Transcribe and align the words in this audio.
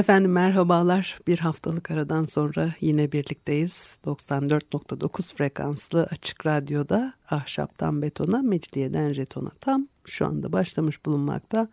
Efendim 0.00 0.32
merhabalar. 0.32 1.18
Bir 1.26 1.38
haftalık 1.38 1.90
aradan 1.90 2.24
sonra 2.24 2.68
yine 2.80 3.12
birlikteyiz. 3.12 3.98
94.9 4.06 5.34
frekanslı 5.34 6.08
açık 6.10 6.46
radyoda 6.46 7.12
ahşaptan 7.30 8.02
betona, 8.02 8.42
mecidiyeden 8.42 9.12
jetona 9.12 9.50
tam 9.60 9.88
şu 10.04 10.26
anda 10.26 10.52
başlamış 10.52 11.06
bulunmakta. 11.06 11.68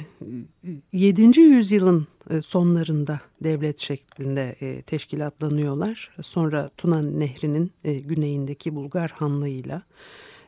7. 0.92 1.40
yüzyılın 1.40 2.06
e, 2.30 2.42
sonlarında 2.42 3.20
devlet 3.40 3.78
şeklinde 3.78 4.56
e, 4.60 4.82
teşkilatlanıyorlar. 4.82 6.10
Sonra 6.22 6.70
Tuna 6.76 7.02
Nehri'nin 7.02 7.70
e, 7.84 7.94
güneyindeki 7.94 8.74
Bulgar 8.74 9.10
Hanlığı'yla 9.10 9.82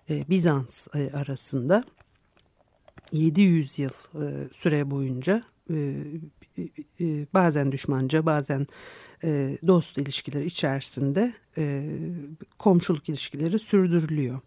Bizans 0.09 0.89
arasında 1.13 1.85
700 3.13 3.79
yıl 3.79 3.91
süre 4.53 4.91
boyunca 4.91 5.43
bazen 7.35 7.73
düşmanca 7.73 8.27
bazen 8.27 8.67
dost 9.67 9.99
ilişkileri 9.99 10.45
içerisinde 10.45 11.35
komşuluk 12.59 13.09
ilişkileri 13.09 13.59
sürdürülüyor. 13.59 14.41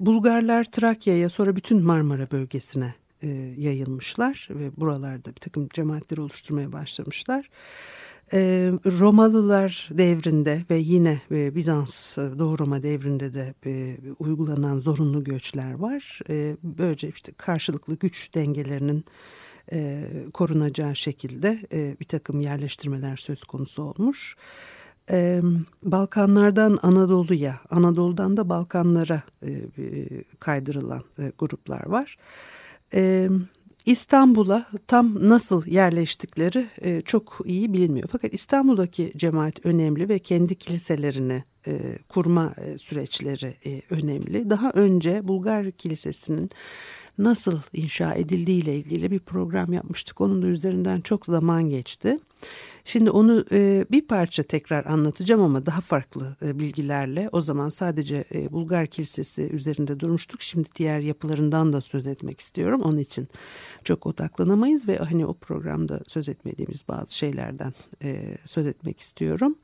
Bulgarlar 0.00 0.64
Trakya'ya 0.64 1.30
sonra 1.30 1.56
bütün 1.56 1.84
Marmara 1.84 2.30
bölgesine 2.30 2.94
e, 3.22 3.28
yayılmışlar 3.58 4.48
ve 4.50 4.76
buralarda 4.76 5.30
bir 5.30 5.40
takım 5.40 5.68
cemaatleri 5.74 6.20
oluşturmaya 6.20 6.72
başlamışlar. 6.72 7.50
E, 8.32 8.72
Romalılar 9.00 9.88
devrinde 9.92 10.62
ve 10.70 10.76
yine 10.76 11.20
e, 11.30 11.54
Bizans 11.54 12.16
Doğu 12.16 12.58
Roma 12.58 12.82
devrinde 12.82 13.34
de 13.34 13.54
e, 13.66 13.96
uygulanan 14.18 14.80
zorunlu 14.80 15.24
göçler 15.24 15.72
var. 15.72 16.20
E, 16.30 16.56
böylece 16.62 17.08
işte 17.08 17.32
karşılıklı 17.36 17.94
güç 17.94 18.34
dengelerinin 18.34 19.04
e, 19.72 20.04
korunacağı 20.32 20.96
şekilde 20.96 21.58
e, 21.72 21.96
bir 22.00 22.04
takım 22.04 22.40
yerleştirmeler 22.40 23.16
söz 23.16 23.44
konusu 23.44 23.82
olmuş. 23.82 24.36
Ee, 25.10 25.40
Balkanlardan 25.82 26.78
Anadolu'ya, 26.82 27.60
Anadolu'dan 27.70 28.36
da 28.36 28.48
Balkanlara 28.48 29.22
e, 29.42 29.62
kaydırılan 30.40 31.02
e, 31.18 31.32
gruplar 31.38 31.86
var. 31.86 32.16
Ee, 32.94 33.28
İstanbul'a 33.88 34.66
tam 34.86 35.28
nasıl 35.28 35.66
yerleştikleri 35.66 36.66
e, 36.82 37.00
çok 37.00 37.40
iyi 37.44 37.72
bilinmiyor. 37.72 38.08
Fakat 38.12 38.34
İstanbul'daki 38.34 39.12
cemaat 39.16 39.66
önemli 39.66 40.08
ve 40.08 40.18
kendi 40.18 40.54
kiliselerini 40.54 41.44
e, 41.66 41.98
kurma 42.08 42.54
e, 42.56 42.78
süreçleri 42.78 43.54
önemli. 43.90 44.50
Daha 44.50 44.70
önce 44.70 45.28
Bulgar 45.28 45.70
Kilisesi'nin 45.70 46.48
nasıl 47.18 47.60
inşa 47.72 48.14
edildiği 48.14 48.62
ile 48.62 48.76
ilgili 48.76 49.10
bir 49.10 49.18
program 49.18 49.72
yapmıştık. 49.72 50.20
Onun 50.20 50.42
da 50.42 50.46
üzerinden 50.46 51.00
çok 51.00 51.26
zaman 51.26 51.70
geçti. 51.70 52.18
Şimdi 52.84 53.10
onu 53.10 53.44
e, 53.52 53.84
bir 53.90 54.06
parça 54.06 54.42
tekrar 54.42 54.84
anlatacağım 54.84 55.42
ama 55.42 55.66
daha 55.66 55.80
farklı 55.80 56.36
e, 56.42 56.58
bilgilerle. 56.58 57.28
O 57.32 57.40
zaman 57.40 57.68
sadece 57.68 58.24
e, 58.34 58.52
Bulgar 58.52 58.86
Kilisesi 58.86 59.42
üzerinde 59.42 60.00
durmuştuk. 60.00 60.42
Şimdi 60.42 60.68
diğer 60.76 61.00
yapılarından 61.00 61.72
da 61.72 61.80
söz 61.80 62.06
etmek 62.06 62.40
istiyorum. 62.40 62.80
Onun 62.80 62.98
için 62.98 63.28
çok 63.84 64.06
odaklanamayız 64.06 64.88
ve 64.88 64.96
hani 64.96 65.26
o 65.26 65.34
programda 65.34 66.00
söz 66.08 66.28
etmediğimiz 66.28 66.88
bazı 66.88 67.16
şeylerden 67.16 67.74
e, 68.02 68.38
söz 68.44 68.66
etmek 68.66 69.00
istiyorum. 69.00 69.58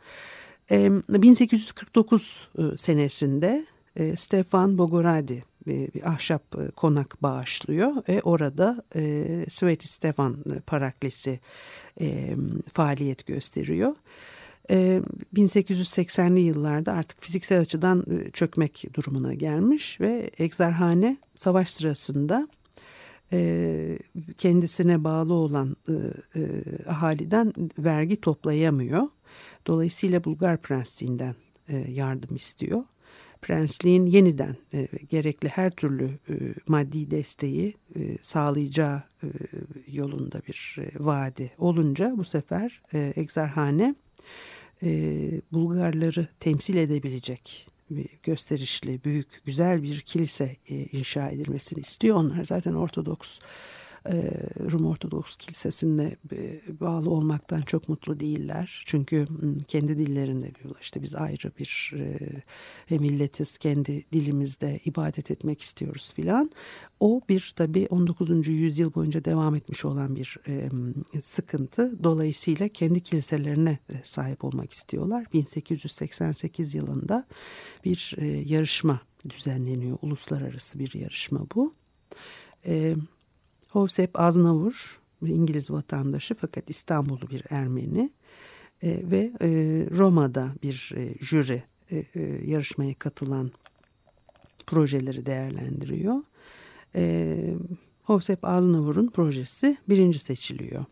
E, 0.70 0.90
1849 1.08 2.48
e, 2.58 2.76
senesinde 2.76 3.66
e, 3.96 4.16
Stefan 4.16 4.78
Bogoradi 4.78 5.44
bir 5.66 6.08
ahşap 6.08 6.42
e, 6.58 6.70
konak 6.70 7.22
bağışlıyor 7.22 7.92
ve 8.08 8.22
orada 8.22 8.84
e, 8.96 9.26
Sveti 9.48 9.88
Stefan 9.88 10.44
Paraklisi 10.66 11.40
e, 12.00 12.36
faaliyet 12.72 13.26
gösteriyor. 13.26 13.94
E, 14.70 15.00
1880'li 15.34 16.40
yıllarda 16.40 16.92
artık 16.92 17.22
fiziksel 17.22 17.60
açıdan 17.60 18.04
e, 18.10 18.30
çökmek 18.30 18.84
durumuna 18.94 19.34
gelmiş 19.34 20.00
ve 20.00 20.30
egzerhane 20.38 21.16
savaş 21.36 21.70
sırasında 21.70 22.48
e, 23.32 23.98
kendisine 24.38 25.04
bağlı 25.04 25.34
olan 25.34 25.76
e, 25.88 25.94
ahaliden 26.88 27.52
vergi 27.78 28.20
toplayamıyor. 28.20 29.08
Dolayısıyla 29.66 30.24
Bulgar 30.24 30.62
Prensliğinden 30.62 31.34
yardım 31.88 32.36
istiyor 32.36 32.84
prensliğin 33.44 34.06
yeniden 34.06 34.56
e, 34.74 34.88
gerekli 35.10 35.48
her 35.48 35.70
türlü 35.70 36.04
e, 36.04 36.34
maddi 36.66 37.10
desteği 37.10 37.74
e, 37.96 38.18
sağlayacağı 38.20 39.02
e, 39.22 39.26
yolunda 39.86 40.42
bir 40.48 40.76
e, 40.78 40.90
vaadi 41.04 41.52
olunca 41.58 42.14
bu 42.16 42.24
sefer 42.24 42.82
e, 42.94 43.12
egzerhane 43.16 43.94
e, 44.82 44.90
Bulgarları 45.52 46.26
temsil 46.40 46.76
edebilecek 46.76 47.68
gösterişli, 48.22 49.04
büyük, 49.04 49.42
güzel 49.44 49.82
bir 49.82 50.00
kilise 50.00 50.56
e, 50.68 50.74
inşa 50.74 51.28
edilmesini 51.30 51.80
istiyor. 51.80 52.16
Onlar 52.16 52.44
zaten 52.44 52.74
Ortodoks 52.74 53.38
Rum 54.72 54.86
Ortodoks 54.86 55.36
Kilisesi'ne 55.36 56.16
e, 56.32 56.60
bağlı 56.80 57.10
olmaktan 57.10 57.62
çok 57.62 57.88
mutlu 57.88 58.20
değiller. 58.20 58.82
Çünkü 58.86 59.26
kendi 59.68 59.98
dillerinde 59.98 60.54
diyorlar 60.54 60.78
işte 60.80 61.02
biz 61.02 61.14
ayrı 61.14 61.52
bir 61.58 61.94
e, 62.90 62.98
milletiz, 62.98 63.58
kendi 63.58 64.04
dilimizde 64.12 64.80
ibadet 64.84 65.30
etmek 65.30 65.60
istiyoruz 65.60 66.12
filan. 66.14 66.50
O 67.00 67.20
bir 67.28 67.52
tabii 67.56 67.86
19. 67.90 68.48
yüzyıl 68.48 68.94
boyunca 68.94 69.24
devam 69.24 69.54
etmiş 69.54 69.84
olan 69.84 70.16
bir 70.16 70.38
sıkıntı. 71.20 72.04
Dolayısıyla 72.04 72.68
kendi 72.68 73.00
kiliselerine 73.00 73.78
sahip 74.02 74.44
olmak 74.44 74.72
istiyorlar. 74.72 75.26
1888 75.32 76.74
yılında 76.74 77.24
bir 77.84 78.16
yarışma 78.44 79.00
düzenleniyor. 79.28 79.98
Uluslararası 80.02 80.78
bir 80.78 80.94
yarışma 80.94 81.46
bu. 81.54 81.74
Hovsep 83.74 84.20
Aznavur 84.20 85.00
İngiliz 85.26 85.70
vatandaşı 85.70 86.34
fakat 86.34 86.70
İstanbullu 86.70 87.30
bir 87.30 87.44
Ermeni 87.50 88.10
e, 88.82 89.10
ve 89.10 89.32
e, 89.40 89.48
Roma'da 89.90 90.54
bir 90.62 90.92
e, 90.96 91.14
jüri 91.20 91.62
e, 91.90 92.04
e, 92.14 92.20
yarışmaya 92.50 92.94
katılan 92.94 93.50
projeleri 94.66 95.26
değerlendiriyor. 95.26 96.16
E, 96.94 97.54
Hovsep 98.02 98.44
Aznavur'un 98.44 99.06
projesi 99.06 99.76
birinci 99.88 100.18
seçiliyor. 100.18 100.84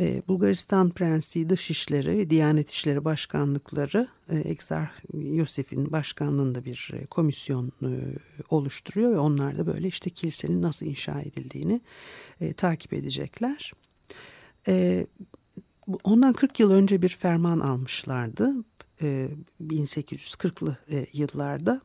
Ee, 0.00 0.22
Bulgaristan 0.28 0.90
Prensi 0.90 1.48
Dışişleri 1.48 2.18
ve 2.18 2.30
Diyanet 2.30 2.70
İşleri 2.70 3.04
Başkanlıkları 3.04 4.08
e, 4.28 4.38
Eksar 4.38 4.90
Yosef'in 5.14 5.92
başkanlığında 5.92 6.64
bir 6.64 6.90
e, 6.94 7.06
komisyon 7.06 7.72
e, 7.82 7.90
oluşturuyor 8.50 9.10
ve 9.12 9.18
onlar 9.18 9.58
da 9.58 9.66
böyle 9.66 9.88
işte 9.88 10.10
kilisenin 10.10 10.62
nasıl 10.62 10.86
inşa 10.86 11.20
edildiğini 11.20 11.80
e, 12.40 12.52
takip 12.52 12.92
edecekler. 12.92 13.72
E, 14.68 15.06
ondan 16.04 16.32
40 16.32 16.60
yıl 16.60 16.70
önce 16.70 17.02
bir 17.02 17.08
ferman 17.08 17.60
almışlardı. 17.60 18.52
E, 19.02 19.28
1840'lı 19.62 20.76
e, 20.90 21.06
yıllarda 21.12 21.80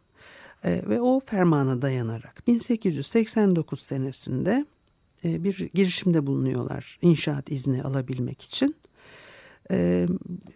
e, 0.64 0.82
ve 0.90 1.02
o 1.02 1.20
fermana 1.20 1.82
dayanarak 1.82 2.48
1889 2.48 3.82
senesinde 3.82 4.52
e, 4.52 4.81
bir 5.24 5.70
girişimde 5.74 6.28
bulunuyorlar 6.28 7.00
inşaat 7.02 7.52
izni 7.52 7.84
alabilmek 7.84 8.42
için. 8.42 8.76
E, 9.72 10.08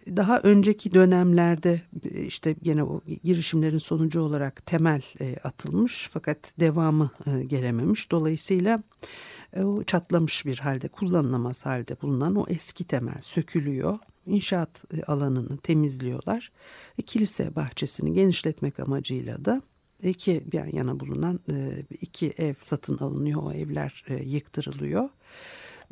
daha 0.06 0.40
önceki 0.40 0.94
dönemlerde 0.94 1.80
işte 2.26 2.56
yine 2.64 2.84
o 2.84 3.00
girişimlerin 3.24 3.78
sonucu 3.78 4.20
olarak 4.20 4.66
temel 4.66 5.02
e, 5.20 5.36
atılmış 5.44 6.08
fakat 6.12 6.60
devamı 6.60 7.10
gelememiş. 7.46 8.10
Dolayısıyla 8.10 8.82
o 9.56 9.84
çatlamış 9.84 10.46
bir 10.46 10.58
halde 10.58 10.88
kullanılamaz 10.88 11.66
halde 11.66 11.96
bulunan 12.02 12.34
o 12.34 12.44
eski 12.48 12.84
temel 12.84 13.20
sökülüyor. 13.20 13.98
İnşaat 14.26 14.84
alanını 15.06 15.56
temizliyorlar. 15.56 16.52
Kilise 17.06 17.56
bahçesini 17.56 18.12
genişletmek 18.12 18.80
amacıyla 18.80 19.44
da 19.44 19.62
iki 20.02 20.44
yan 20.52 20.66
yana 20.72 21.00
bulunan 21.00 21.40
iki 22.00 22.26
ev 22.26 22.54
satın 22.60 22.98
alınıyor. 22.98 23.42
O 23.42 23.52
evler 23.52 24.04
yıktırılıyor 24.24 25.08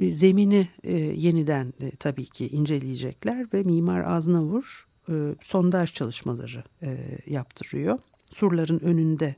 zemini 0.00 0.68
e, 0.82 0.96
yeniden 0.96 1.74
e, 1.80 1.90
tabii 1.90 2.26
ki 2.26 2.48
inceleyecekler 2.48 3.46
ve 3.54 3.62
Mimar 3.62 4.04
Aznavur 4.04 4.88
e, 5.08 5.12
sondaj 5.42 5.92
çalışmaları 5.92 6.64
e, 6.82 7.18
yaptırıyor. 7.26 7.98
Surların 8.30 8.80
önünde 8.80 9.34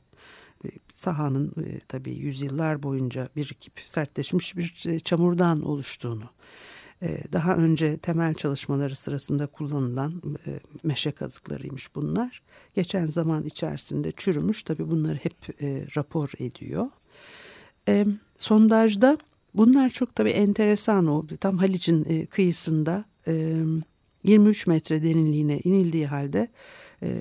e, 0.65 0.69
sahanın 0.91 1.53
e, 1.65 1.79
tabii 1.87 2.13
yüzyıllar 2.13 2.83
boyunca 2.83 3.29
birikip 3.35 3.79
sertleşmiş 3.85 4.57
bir 4.57 4.83
e, 4.87 4.99
çamurdan 4.99 5.61
oluştuğunu, 5.61 6.23
e, 6.23 6.29
daha 7.33 7.55
önce 7.55 7.97
temel 7.97 8.33
çalışmaları 8.33 8.95
sırasında 8.95 9.47
kullanılan 9.47 10.21
e, 10.47 10.59
meşe 10.83 11.11
kazıklarıymış 11.11 11.95
bunlar. 11.95 12.41
Geçen 12.75 13.05
zaman 13.05 13.43
içerisinde 13.43 14.11
çürümüş, 14.11 14.63
tabii 14.63 14.89
bunları 14.89 15.15
hep 15.15 15.61
e, 15.61 15.87
rapor 15.95 16.31
ediyor. 16.39 16.87
E, 17.87 18.05
sondajda 18.37 19.17
Bunlar 19.57 19.89
çok 19.89 20.15
tabii 20.15 20.29
enteresan 20.29 21.07
o. 21.07 21.27
Tam 21.39 21.57
Haliç'in 21.57 22.05
e, 22.09 22.25
kıyısında 22.25 23.05
e, 23.27 23.61
23 24.23 24.67
metre 24.67 25.03
derinliğine 25.03 25.59
inildiği 25.59 26.07
halde 26.07 26.47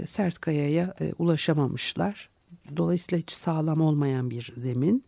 sert 0.07 0.39
kayaya 0.39 0.95
ulaşamamışlar. 1.19 2.29
Dolayısıyla 2.77 3.19
hiç 3.19 3.31
sağlam 3.31 3.81
olmayan 3.81 4.31
bir 4.31 4.53
zemin. 4.57 5.05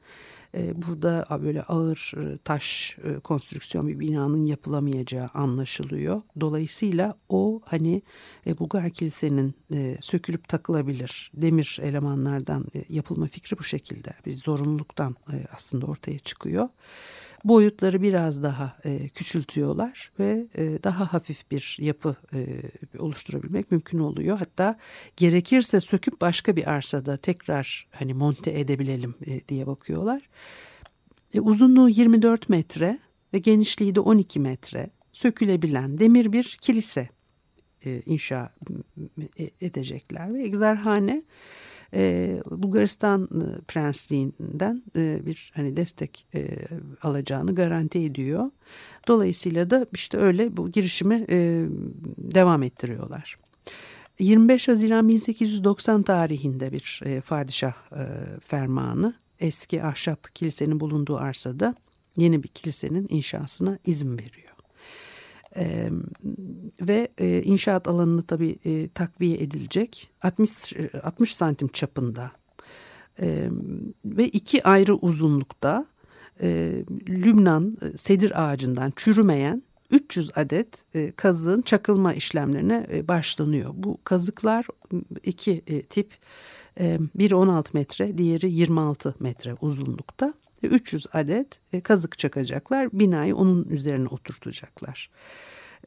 E, 0.59 0.83
burada 0.83 1.27
böyle 1.43 1.63
ağır 1.63 2.13
e, 2.17 2.39
taş 2.39 2.97
e, 3.05 3.19
konstrüksiyon 3.19 3.89
bir 3.89 4.01
binanın 4.01 4.47
yapılamayacağı 4.47 5.29
anlaşılıyor. 5.35 6.23
Dolayısıyla 6.41 7.15
o 7.29 7.61
hani 7.65 8.03
Bulgar 8.59 8.91
Kilise'nin 8.91 9.55
sökülüp 10.01 10.49
takılabilir 10.49 11.31
demir 11.35 11.79
elemanlardan 11.83 12.65
yapılma 12.89 13.27
fikri 13.27 13.59
bu 13.59 13.65
şekilde 13.65 14.15
bir 14.27 14.35
zorunluluktan 14.35 15.17
aslında 15.55 15.87
ortaya 15.87 16.19
çıkıyor 16.19 16.69
boyutları 17.45 18.03
biraz 18.03 18.43
daha 18.43 18.77
e, 18.85 19.09
küçültüyorlar 19.09 20.13
ve 20.19 20.47
e, 20.55 20.83
daha 20.83 21.13
hafif 21.13 21.51
bir 21.51 21.77
yapı 21.81 22.17
e, 22.33 22.63
oluşturabilmek 22.99 23.71
mümkün 23.71 23.99
oluyor. 23.99 24.39
Hatta 24.39 24.79
gerekirse 25.17 25.81
söküp 25.81 26.21
başka 26.21 26.57
bir 26.57 26.71
arsada 26.71 27.17
tekrar 27.17 27.89
hani 27.91 28.15
monte 28.15 28.61
edebilelim 28.61 29.15
e, 29.27 29.49
diye 29.49 29.67
bakıyorlar. 29.67 30.29
E, 31.35 31.41
uzunluğu 31.41 31.89
24 31.89 32.49
metre 32.49 32.99
ve 33.35 33.39
genişliği 33.39 33.95
de 33.95 34.01
12 34.01 34.41
metre 34.41 34.91
sökülebilen 35.13 35.99
demir 35.99 36.33
bir 36.33 36.59
kilise 36.61 37.09
e, 37.85 38.03
inşa 38.07 38.55
e, 39.39 39.51
edecekler 39.61 40.35
ve 40.35 40.43
egzerhane 40.43 41.23
e, 41.95 42.37
Bulgaristan 42.51 43.29
prensliğinden 43.69 44.83
e, 44.97 45.27
bir 45.27 45.53
hani 45.55 45.77
destek 45.77 46.27
e, 46.35 46.49
alacağını 47.03 47.55
garanti 47.55 47.99
ediyor. 47.99 48.51
Dolayısıyla 49.09 49.71
da 49.71 49.87
işte 49.95 50.19
öyle 50.19 50.57
bu 50.57 50.71
girişimi 50.71 51.27
e, 51.31 51.67
devam 52.19 52.63
ettiriyorlar. 52.63 53.39
25 54.19 54.69
Haziran 54.69 55.09
1890 55.09 56.03
tarihinde 56.03 56.73
bir 56.73 57.01
e, 57.05 57.21
padişah 57.21 57.75
e, 57.93 58.05
fermanı 58.41 59.15
eski 59.41 59.83
ahşap 59.85 60.35
kilisenin 60.35 60.81
bulunduğu 60.81 61.17
arsada 61.17 61.75
yeni 62.17 62.43
bir 62.43 62.49
kilisenin 62.49 63.07
inşasına 63.09 63.79
izin 63.87 64.13
veriyor. 64.19 64.48
Ee, 65.57 65.89
ve 66.81 67.09
e, 67.19 67.43
inşaat 67.43 67.89
alanını 67.89 68.23
tabii 68.23 68.59
e, 68.65 68.89
takviye 68.89 69.39
edilecek 69.39 70.11
60 70.23 70.73
60 71.03 71.35
santim 71.35 71.69
çapında 71.69 72.31
e, 73.21 73.49
ve 74.05 74.29
iki 74.29 74.65
ayrı 74.65 74.95
uzunlukta 74.95 75.87
e, 76.43 76.73
Lübnan 77.09 77.79
e, 77.83 77.97
sedir 77.97 78.45
ağacından 78.45 78.93
çürümeyen 78.97 79.63
300 79.91 80.31
adet 80.37 80.85
e, 80.95 81.13
kazığın 81.13 81.63
çakılma 81.63 82.15
işlemlerine 82.15 82.87
e, 82.93 83.09
başlanıyor. 83.09 83.71
Bu 83.75 83.99
kazıklar 84.05 84.67
iki 85.23 85.63
e, 85.67 85.83
tip 85.83 86.15
e, 86.81 86.99
biri 87.15 87.35
16 87.35 87.71
metre 87.77 88.19
diğeri 88.19 88.53
26 88.53 89.15
metre 89.21 89.55
uzunlukta. 89.61 90.35
300 90.67 91.07
adet 91.13 91.61
e, 91.73 91.81
kazık 91.81 92.19
çakacaklar 92.19 92.89
binayı 92.93 93.37
onun 93.37 93.65
üzerine 93.65 94.09
oturtacaklar 94.09 95.11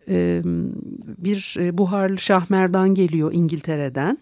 e, 0.07 0.41
bir 1.17 1.55
e, 1.59 1.77
buharlı 1.77 2.19
şahmerdan 2.19 2.95
geliyor 2.95 3.33
İngiltere'den. 3.33 4.17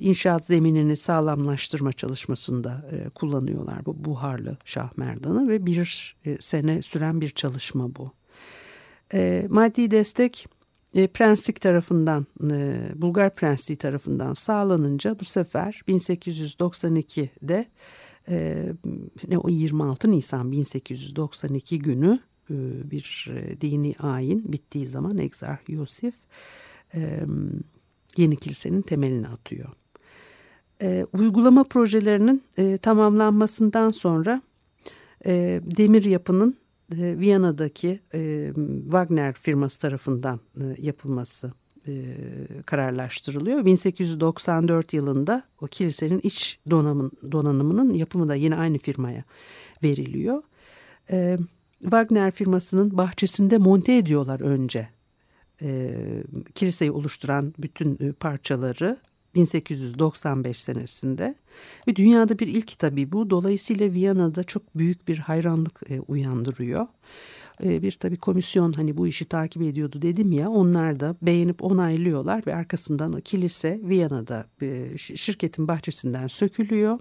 İnşaat 0.00 0.46
zeminini 0.46 0.96
sağlamlaştırma 0.96 1.92
çalışmasında 1.92 2.90
kullanıyorlar 3.14 3.86
bu 3.86 4.04
buharlı 4.04 4.56
şahmerdanı 4.64 5.48
ve 5.48 5.66
bir 5.66 6.16
sene 6.40 6.82
süren 6.82 7.20
bir 7.20 7.28
çalışma 7.28 7.94
bu. 7.96 8.12
Maddi 9.48 9.90
destek 9.90 10.46
prenslik 10.94 11.60
tarafından, 11.60 12.26
Bulgar 12.94 13.34
prensliği 13.34 13.78
tarafından 13.78 14.34
sağlanınca 14.34 15.20
bu 15.20 15.24
sefer 15.24 15.82
1892'de 15.88 17.54
e, 17.54 17.66
ne 19.28 19.38
o 19.38 19.48
26 19.48 20.10
Nisan 20.10 20.52
1892 20.52 21.78
günü 21.78 22.18
bir 22.90 23.28
dini 23.60 23.94
ayin 23.98 24.52
bittiği 24.52 24.86
zaman 24.86 25.18
Exarh 25.18 25.68
Yosif 25.68 26.14
yeni 28.16 28.36
kilisenin 28.36 28.82
temelini 28.82 29.28
atıyor. 29.28 29.68
Uygulama 31.12 31.64
projelerinin 31.64 32.42
tamamlanmasından 32.78 33.90
sonra 33.90 34.42
demir 35.76 36.04
yapının 36.04 36.56
Viyana'daki 36.92 38.00
Wagner 38.82 39.34
firması 39.34 39.80
tarafından 39.80 40.40
yapılması 40.78 41.52
kararlaştırılıyor. 42.66 43.64
1894 43.64 44.92
yılında 44.92 45.42
o 45.60 45.66
kilisenin 45.66 46.20
iç 46.22 46.58
donanımın, 46.70 47.12
donanımının 47.32 47.94
yapımı 47.94 48.28
da 48.28 48.34
yine 48.34 48.56
aynı 48.56 48.78
firmaya 48.78 49.24
veriliyor. 49.82 50.42
Wagner 51.82 52.30
firmasının 52.30 52.96
bahçesinde 52.96 53.58
monte 53.58 53.96
ediyorlar 53.96 54.40
önce. 54.40 54.88
E, 55.62 55.90
kiliseyi 56.54 56.90
oluşturan 56.90 57.54
bütün 57.58 57.98
e, 58.00 58.12
parçaları 58.12 58.98
1895 59.34 60.58
senesinde 60.58 61.34
ve 61.88 61.96
dünyada 61.96 62.38
bir 62.38 62.46
ilk 62.46 62.78
tabii 62.78 63.12
bu. 63.12 63.30
Dolayısıyla 63.30 63.92
Viyana'da 63.92 64.44
çok 64.44 64.78
büyük 64.78 65.08
bir 65.08 65.18
hayranlık 65.18 65.90
e, 65.90 66.00
uyandırıyor. 66.00 66.86
E, 67.64 67.82
bir 67.82 67.92
tabii 67.92 68.16
komisyon 68.16 68.72
hani 68.72 68.96
bu 68.96 69.06
işi 69.06 69.24
takip 69.24 69.62
ediyordu 69.62 70.02
dedim 70.02 70.32
ya 70.32 70.50
onlar 70.50 71.00
da 71.00 71.16
beğenip 71.22 71.64
onaylıyorlar 71.64 72.42
ve 72.46 72.54
arkasından 72.54 73.12
o 73.12 73.20
kilise 73.20 73.80
Viyana'da 73.82 74.46
e, 74.62 74.98
şirketin 74.98 75.68
bahçesinden 75.68 76.26
sökülüyor 76.26 76.98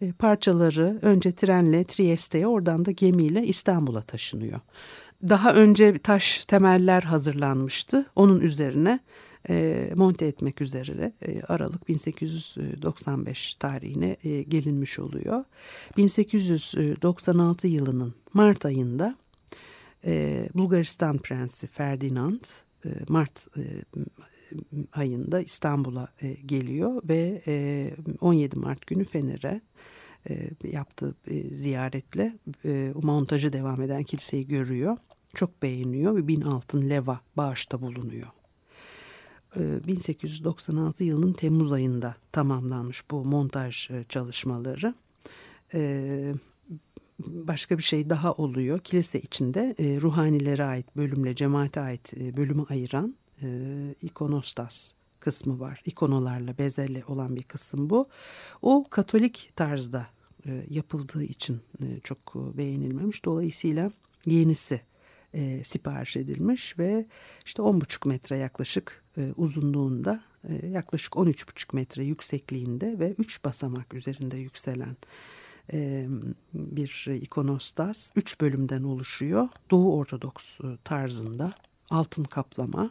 e, 0.00 0.12
parçaları 0.12 0.98
önce 1.02 1.32
trenle 1.32 1.84
Trieste'ye 1.84 2.46
oradan 2.46 2.84
da 2.84 2.90
gemiyle 2.90 3.46
İstanbul'a 3.46 4.02
taşınıyor. 4.02 4.60
Daha 5.28 5.54
önce 5.54 5.98
taş 5.98 6.44
temeller 6.44 7.02
hazırlanmıştı. 7.02 8.06
Onun 8.16 8.40
üzerine 8.40 9.00
monte 9.94 10.26
etmek 10.26 10.60
üzere 10.60 11.12
Aralık 11.48 11.88
1895 11.88 13.54
tarihine 13.54 14.16
gelinmiş 14.48 14.98
oluyor. 14.98 15.44
1896 15.96 17.68
yılının 17.68 18.14
Mart 18.32 18.66
ayında 18.66 19.16
e, 20.04 20.48
Bulgaristan 20.54 21.18
Prensi 21.18 21.66
Ferdinand 21.66 22.44
e, 22.84 22.88
Mart 23.08 23.46
e, 23.56 23.62
ayında 24.92 25.40
İstanbul'a 25.40 26.08
e, 26.22 26.32
geliyor 26.32 27.02
ve 27.04 27.42
e, 27.46 27.90
17 28.20 28.58
Mart 28.58 28.86
günü 28.86 29.04
Fener'e 29.04 29.60
e, 30.30 30.50
yaptığı 30.64 31.14
ziyaretle 31.52 32.38
montajı 32.94 33.52
devam 33.52 33.82
eden 33.82 34.02
kiliseyi 34.02 34.46
görüyor. 34.46 34.96
Çok 35.34 35.62
beğeniyor 35.62 36.16
ve 36.16 36.28
bin 36.28 36.40
altın 36.40 36.88
leva 36.88 37.20
bağışta 37.36 37.80
bulunuyor. 37.80 38.28
E, 39.56 39.86
1896 39.86 41.04
yılının 41.04 41.32
Temmuz 41.32 41.72
ayında 41.72 42.16
tamamlanmış 42.32 43.10
bu 43.10 43.24
montaj 43.24 43.90
çalışmaları. 44.08 44.94
Başka 47.18 47.78
bir 47.78 47.82
şey 47.82 48.10
daha 48.10 48.32
oluyor. 48.32 48.78
Kilise 48.78 49.20
içinde 49.20 49.74
e, 49.78 50.00
ruhanilere 50.00 50.64
ait 50.64 50.96
bölümle 50.96 51.34
cemaate 51.34 51.80
ait 51.80 52.14
e, 52.14 52.36
bölümü 52.36 52.64
ayıran 52.68 53.16
e, 53.42 53.48
ikonostas 54.02 54.92
kısmı 55.20 55.60
var. 55.60 55.82
İkonolarla 55.84 56.58
bezeli 56.58 57.04
olan 57.04 57.36
bir 57.36 57.42
kısım 57.42 57.90
bu. 57.90 58.08
O 58.62 58.84
Katolik 58.90 59.52
tarzda 59.56 60.06
e, 60.46 60.66
yapıldığı 60.70 61.24
için 61.24 61.60
e, 61.82 62.00
çok 62.04 62.18
e, 62.36 62.58
beğenilmemiş. 62.58 63.24
Dolayısıyla 63.24 63.90
yenisi 64.26 64.80
e, 65.34 65.64
sipariş 65.64 66.16
edilmiş 66.16 66.78
ve 66.78 67.06
işte 67.46 67.62
10,5 67.62 68.08
metre 68.08 68.36
yaklaşık 68.36 69.04
e, 69.16 69.32
uzunluğunda 69.36 70.22
e, 70.48 70.66
yaklaşık 70.66 71.12
13,5 71.12 71.76
metre 71.76 72.04
yüksekliğinde 72.04 72.98
ve 72.98 73.14
3 73.18 73.44
basamak 73.44 73.94
üzerinde 73.94 74.36
yükselen 74.36 74.96
bir 76.54 77.06
ikonostas 77.22 78.10
3 78.16 78.40
bölümden 78.40 78.82
oluşuyor. 78.82 79.48
Doğu 79.70 79.96
Ortodoks 79.96 80.60
e, 80.60 80.64
tarzında 80.84 81.52
altın 81.90 82.24
kaplama 82.24 82.90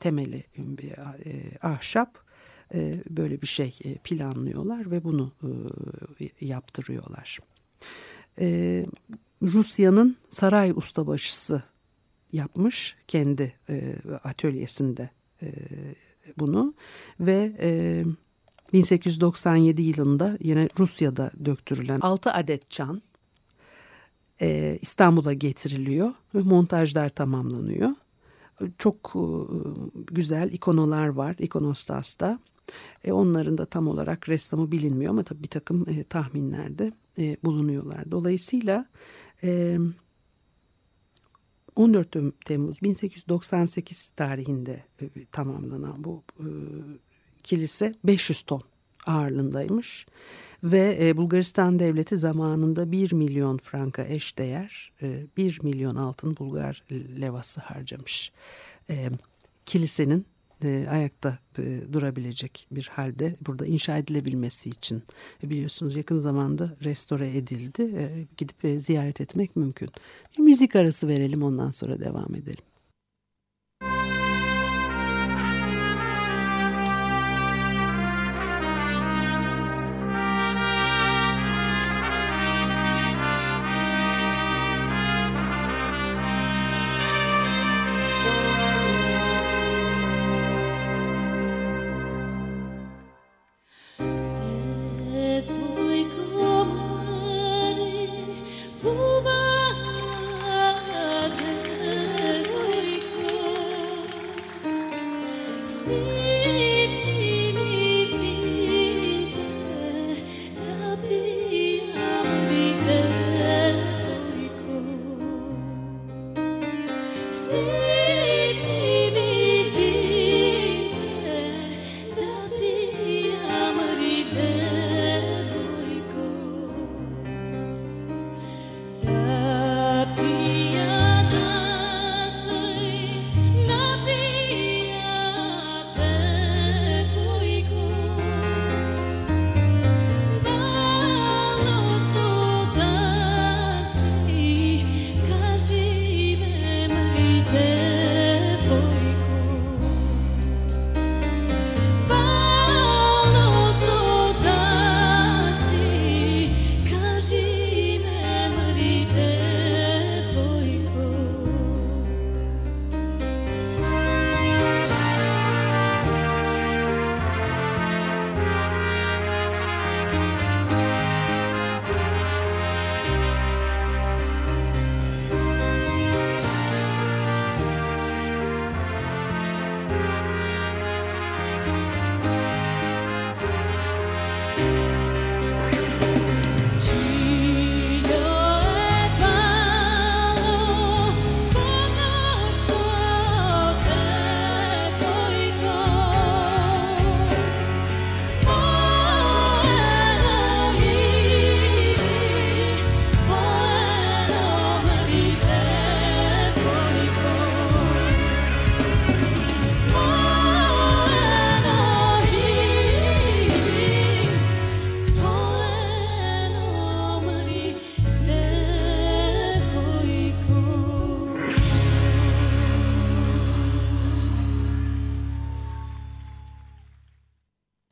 temeli 0.00 0.44
bir 0.56 0.90
e, 0.90 1.58
ahşap 1.62 2.18
e, 2.74 3.02
böyle 3.10 3.42
bir 3.42 3.46
şey 3.46 3.78
planlıyorlar 4.04 4.90
ve 4.90 5.04
bunu 5.04 5.32
yaptırıyorlar. 6.40 7.38
Rusya'nın 9.42 10.16
saray 10.30 10.70
ustabaşısı 10.70 11.62
yapmış 12.32 12.96
kendi 13.08 13.54
atölyesinde 14.24 15.10
bunu 16.38 16.74
ve 17.20 17.52
1897 18.72 19.82
yılında 19.82 20.38
yine 20.40 20.68
Rusya'da 20.78 21.30
döktürülen 21.44 22.00
6 22.00 22.30
adet 22.30 22.70
çan 22.70 23.02
e, 24.40 24.78
İstanbul'a 24.82 25.32
getiriliyor 25.32 26.12
ve 26.34 26.40
montajlar 26.40 27.08
tamamlanıyor. 27.08 27.90
Çok 28.78 29.12
e, 29.16 29.24
güzel 29.94 30.52
ikonolar 30.52 31.08
var 31.08 31.36
ikonostas'ta. 31.38 32.38
E, 33.04 33.12
onların 33.12 33.58
da 33.58 33.64
tam 33.64 33.88
olarak 33.88 34.28
ressamı 34.28 34.72
bilinmiyor 34.72 35.10
ama 35.10 35.22
tabii 35.22 35.42
bir 35.42 35.48
takım 35.48 35.88
e, 35.88 36.04
tahminlerde 36.04 36.92
e, 37.18 37.36
bulunuyorlar. 37.44 38.10
Dolayısıyla 38.10 38.86
e, 39.44 39.78
14 41.76 42.16
Temmuz 42.44 42.82
1898 42.82 44.10
tarihinde 44.10 44.84
e, 45.00 45.26
tamamlanan 45.32 46.04
bu 46.04 46.22
e, 46.40 46.46
kilise 47.46 47.94
500 48.04 48.42
ton 48.42 48.62
ağırlığındaymış 49.06 50.06
ve 50.64 50.98
e, 51.00 51.16
Bulgaristan 51.16 51.78
devleti 51.78 52.18
zamanında 52.18 52.92
1 52.92 53.12
milyon 53.12 53.58
franka 53.58 54.04
eşdeğer 54.04 54.92
e, 55.02 55.26
1 55.36 55.60
milyon 55.62 55.96
altın 55.96 56.36
Bulgar 56.36 56.82
levası 57.20 57.60
harcamış. 57.60 58.32
E, 58.90 59.08
kilisenin 59.66 60.26
e, 60.64 60.86
ayakta 60.90 61.38
e, 61.58 61.80
durabilecek 61.92 62.66
bir 62.70 62.90
halde 62.92 63.36
burada 63.46 63.66
inşa 63.66 63.98
edilebilmesi 63.98 64.70
için 64.70 65.02
e, 65.44 65.50
biliyorsunuz 65.50 65.96
yakın 65.96 66.18
zamanda 66.18 66.76
restore 66.84 67.36
edildi. 67.36 67.82
E, 67.82 68.26
gidip 68.36 68.64
e, 68.64 68.80
ziyaret 68.80 69.20
etmek 69.20 69.56
mümkün. 69.56 69.90
Bir 70.38 70.42
müzik 70.42 70.76
arası 70.76 71.08
verelim 71.08 71.42
ondan 71.42 71.70
sonra 71.70 72.00
devam 72.00 72.34
edelim. 72.34 72.64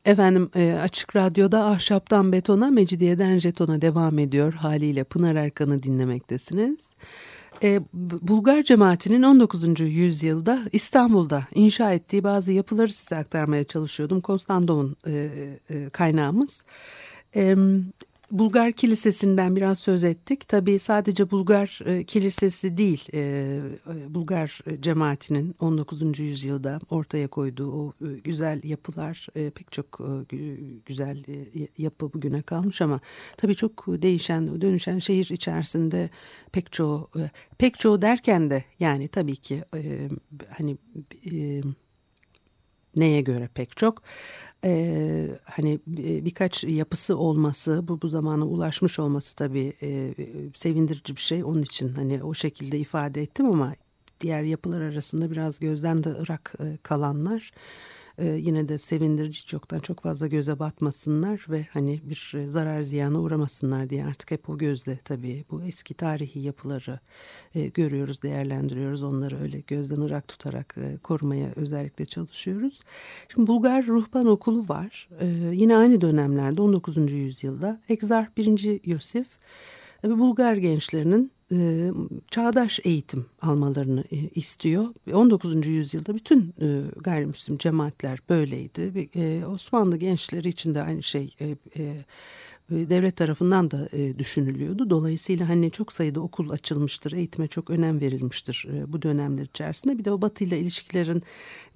Efendim 0.05 0.51
e, 0.57 0.73
Açık 0.73 1.17
Radyo'da 1.17 1.65
Ahşaptan 1.65 2.33
Betona, 2.33 2.71
Mecidiyeden 2.71 3.39
Jeton'a 3.39 3.83
devam 3.83 4.19
ediyor. 4.19 4.53
Haliyle 4.53 5.05
Pınar 5.05 5.35
Erkan'ı 5.35 5.83
dinlemektesiniz. 5.83 6.95
E, 7.63 7.81
Bulgar 7.93 8.63
cemaatinin 8.63 9.23
19. 9.23 9.81
yüzyılda 9.81 10.59
İstanbul'da 10.73 11.43
inşa 11.55 11.93
ettiği 11.93 12.25
bazı 12.25 12.53
yapıları 12.53 12.93
size 12.93 13.17
aktarmaya 13.17 13.65
çalışıyordum. 13.65 14.21
Konstantov'un 14.21 14.97
e, 15.07 15.31
e, 15.71 15.91
kaynağımız. 15.91 16.65
Bulgar 18.35 18.73
Kilisesi'nden 18.73 19.57
biraz 19.57 19.79
söz 19.79 20.05
ettik. 20.05 20.49
Tabii 20.49 20.79
sadece 20.79 21.31
Bulgar 21.31 21.81
e, 21.85 22.05
Kilisesi 22.05 22.77
değil, 22.77 23.09
e, 23.15 23.19
e 23.89 24.15
Bulgar 24.15 24.61
cemaatinin 24.81 25.55
19. 25.61 26.19
yüzyılda 26.19 26.81
ortaya 26.91 27.29
koyduğu 27.29 27.73
o 27.73 27.93
güzel 28.25 28.61
yapılar, 28.65 29.27
pek 29.35 29.73
çok 29.73 30.01
güzel 30.87 31.25
yapı 31.79 32.13
bugüne 32.13 32.43
kalmış 32.43 32.83
ama 32.83 33.01
tabii 33.37 33.55
çok 33.55 33.85
değişen, 33.87 34.61
dönüşen 34.61 34.99
şehir 34.99 35.31
içerisinde 35.31 36.11
pek 36.53 36.73
çoğu, 36.73 37.11
pek 37.59 37.79
çoğu 37.79 38.03
derken 38.03 38.51
de 38.51 38.65
yani 38.79 39.09
tabii 39.09 39.37
ki 39.37 39.65
hani... 40.51 40.77
Neye 42.97 43.21
göre 43.21 43.49
pek 43.55 43.77
çok 43.77 44.03
e, 44.65 45.39
hani 45.45 45.81
birkaç 46.25 46.65
yapısı 46.65 47.19
olması 47.19 47.89
bu 47.89 48.03
bu 48.03 48.09
zamana 48.09 48.47
ulaşmış 48.47 48.99
olması 48.99 49.37
tabii 49.37 49.73
e, 49.83 50.15
sevindirici 50.55 51.17
bir 51.17 51.21
şey 51.21 51.45
onun 51.45 51.63
için. 51.63 51.89
Hani 51.95 52.23
o 52.25 52.35
şekilde 52.35 52.79
ifade 52.79 53.23
ettim 53.23 53.47
ama 53.47 53.75
diğer 54.21 54.43
yapılar 54.43 54.81
arasında 54.81 55.31
biraz 55.31 55.59
gözden 55.59 56.05
de 56.05 56.09
ırak 56.09 56.55
e, 56.61 56.79
kalanlar 56.83 57.53
e, 58.19 58.27
yine 58.27 58.69
de 58.69 58.79
sevindirici 58.79 59.47
çoktan 59.47 59.79
çok 59.79 60.01
fazla 60.01 60.27
göze 60.27 60.59
batmasınlar 60.59 61.47
ve 61.49 61.67
hani 61.71 62.01
bir 62.05 62.33
e, 62.37 62.47
zarar 62.47 62.83
ziyana 62.83 63.21
uğramasınlar 63.21 63.91
diye 63.91 64.05
artık 64.05 64.31
hep 64.31 64.49
o 64.49 64.59
gözle 64.59 64.99
tabii 65.05 65.45
bu 65.51 65.63
eski 65.63 65.95
tarihi 65.95 66.41
yapıları 66.41 67.01
e, 67.55 67.67
görüyoruz, 67.67 68.23
değerlendiriyoruz. 68.23 69.03
Onları 69.03 69.43
öyle 69.43 69.61
gözden 69.61 70.01
ırak 70.01 70.29
tutarak 70.29 70.75
e, 70.79 70.97
korumaya 71.03 71.49
özellikle 71.57 72.07
çalışıyoruz. 72.07 72.81
Şimdi 73.33 73.47
Bulgar 73.47 73.87
Ruhban 73.87 74.27
Okulu 74.27 74.69
var. 74.69 75.09
E, 75.21 75.27
yine 75.53 75.77
aynı 75.77 76.01
dönemlerde 76.01 76.63
19. 76.63 77.13
yüzyılda 77.13 77.81
Egzarh 77.89 78.27
1. 78.37 78.81
Yosif 78.91 79.27
Bulgar 80.11 80.57
gençlerinin 80.57 81.33
e, 81.53 81.91
çağdaş 82.31 82.81
eğitim 82.85 83.27
almalarını 83.43 84.05
e, 84.11 84.17
istiyor. 84.17 84.87
19. 85.13 85.67
yüzyılda 85.67 86.15
bütün 86.15 86.55
e, 86.61 86.67
gayrimüslim 86.97 87.59
cemaatler 87.59 88.19
böyleydi. 88.29 89.09
E, 89.15 89.47
Osmanlı 89.47 89.97
gençleri 89.97 90.49
için 90.49 90.75
de 90.75 90.83
aynı 90.83 91.03
şey 91.03 91.35
e, 91.41 91.57
e, 91.77 92.05
devlet 92.71 93.17
tarafından 93.17 93.71
da 93.71 93.89
e, 93.93 94.19
düşünülüyordu. 94.19 94.91
Dolayısıyla 94.91 95.49
hani 95.49 95.71
çok 95.71 95.93
sayıda 95.93 96.21
okul 96.21 96.51
açılmıştır, 96.51 97.13
eğitime 97.13 97.49
çok 97.49 97.71
önem 97.71 98.01
verilmiştir 98.01 98.67
e, 98.73 98.93
bu 98.93 99.03
dönemler 99.03 99.45
içerisinde. 99.45 99.99
Bir 99.99 100.05
de 100.05 100.13
o 100.13 100.23
batıyla 100.23 100.57
ilişkilerin 100.57 101.23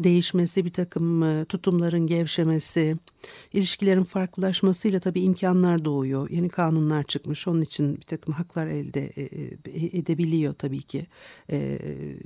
değişmesi, 0.01 0.65
bir 0.65 0.73
takım 0.73 1.23
e, 1.23 1.45
tutumların 1.45 2.07
gevşemesi, 2.07 2.97
ilişkilerin 3.53 4.03
farklılaşmasıyla 4.03 5.01
tabii 5.01 5.21
imkanlar 5.21 5.85
doğuyor. 5.85 6.31
Yeni 6.31 6.49
kanunlar 6.49 7.03
çıkmış, 7.03 7.49
onun 7.49 7.63
için 7.63 7.97
bir 7.97 8.03
takım 8.03 8.35
haklar 8.35 8.67
elde 8.67 9.07
e, 9.07 9.23
e 9.23 9.99
edebiliyor 9.99 10.55
tabii 10.55 10.83
ki 10.83 11.07
e, 11.51 11.79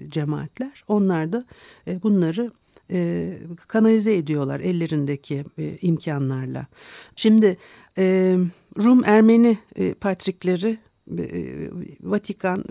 cemaatler. 0.08 0.84
Onlar 0.88 1.32
da 1.32 1.44
e, 1.88 2.02
bunları 2.02 2.50
e, 2.92 3.38
kanalize 3.68 4.16
ediyorlar 4.16 4.60
ellerindeki 4.60 5.44
e, 5.58 5.78
imkanlarla. 5.82 6.66
Şimdi 7.16 7.56
e, 7.98 8.36
Rum 8.78 9.04
Ermeni 9.04 9.58
e, 9.76 9.94
patrikleri 9.94 10.78
Vatikan 12.00 12.64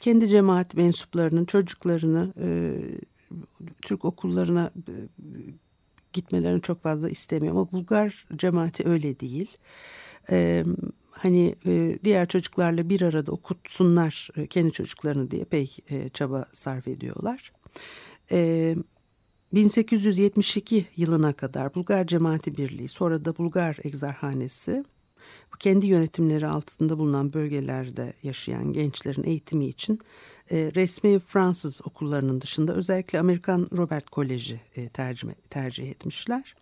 kendi 0.00 0.28
cemaat 0.28 0.74
mensuplarının 0.74 1.44
çocuklarını 1.44 2.32
Türk 3.82 4.04
okullarına 4.04 4.70
gitmelerini 6.12 6.62
çok 6.62 6.80
fazla 6.80 7.10
istemiyor 7.10 7.54
ama 7.54 7.72
Bulgar 7.72 8.26
cemaati 8.36 8.88
öyle 8.88 9.20
değil. 9.20 9.56
Hani 11.10 11.54
diğer 12.04 12.28
çocuklarla 12.28 12.88
bir 12.88 13.02
arada 13.02 13.32
okutsunlar 13.32 14.28
kendi 14.50 14.72
çocuklarını 14.72 15.30
diye 15.30 15.44
pek 15.44 15.84
çaba 16.14 16.46
sarf 16.52 16.88
ediyorlar. 16.88 17.52
E, 18.32 18.76
1872 19.52 20.86
yılına 20.96 21.32
kadar 21.32 21.74
Bulgar 21.74 22.06
Cemaati 22.06 22.56
Birliği 22.56 22.88
sonra 22.88 23.24
da 23.24 23.36
Bulgar 23.36 23.78
Egzarhanesi 23.84 24.84
kendi 25.60 25.86
yönetimleri 25.86 26.46
altında 26.46 26.98
bulunan 26.98 27.32
bölgelerde 27.32 28.12
yaşayan 28.22 28.72
gençlerin 28.72 29.24
eğitimi 29.24 29.66
için 29.66 29.98
e, 30.50 30.72
resmi 30.74 31.18
Fransız 31.18 31.80
okullarının 31.86 32.40
dışında 32.40 32.74
özellikle 32.74 33.18
Amerikan 33.20 33.68
Robert 33.76 34.10
Koleji 34.10 34.60
e, 34.76 34.88
tercih, 34.88 35.28
tercih 35.50 35.90
etmişler. 35.90 36.54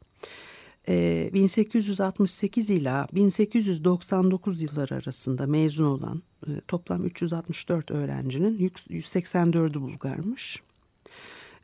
E, 0.89 1.31
1868 1.33 2.71
ila 2.71 3.09
1899 3.15 4.63
yılları 4.63 4.95
arasında 4.95 5.47
mezun 5.47 5.85
olan 5.85 6.23
e, 6.47 6.51
toplam 6.69 7.05
364 7.05 7.91
öğrencinin 7.91 8.59
184'ü 8.59 9.81
Bulgarmış. 9.81 10.63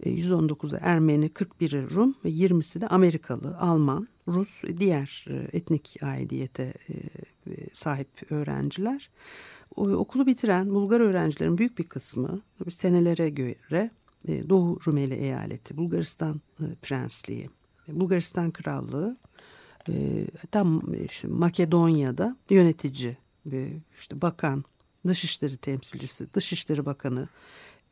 119'u 0.03 0.77
e, 0.77 0.81
Ermeni, 0.83 1.27
41'i 1.27 1.95
Rum 1.95 2.15
ve 2.25 2.29
20'si 2.29 2.81
de 2.81 2.89
Amerikalı, 2.89 3.57
Alman, 3.59 4.09
Rus 4.29 4.63
diğer 4.79 5.25
e, 5.29 5.57
etnik 5.57 5.97
aidiyete 6.03 6.75
e, 6.89 6.95
sahip 7.73 8.09
öğrenciler. 8.33 9.11
Okulu 9.77 10.27
bitiren 10.27 10.71
Bulgar 10.71 11.01
öğrencilerin 11.01 11.59
büyük 11.59 11.79
bir 11.79 11.85
kısmı 11.85 12.41
senelere 12.71 13.31
göre 13.31 13.91
Doğu 14.29 14.81
Rumeli 14.87 15.15
eyaleti, 15.15 15.77
Bulgaristan 15.77 16.41
Prensliği, 16.83 17.51
Bulgaristan 17.89 18.51
Krallığı, 18.51 19.17
tam 20.51 20.83
işte 21.05 21.29
Makedonya'da 21.29 22.37
yönetici, 22.51 23.17
işte 23.99 24.23
bakan, 24.23 24.65
dışişleri 25.07 25.57
temsilcisi, 25.57 26.35
dışişleri 26.35 26.87
bakanı, 26.87 27.29